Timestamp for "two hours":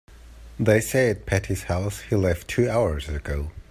2.47-3.07